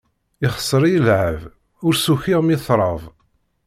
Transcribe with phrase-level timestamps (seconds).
[0.47, 1.41] Ixser-iyi llɛeb,
[1.85, 3.01] ur s-ukiɣ mi trab.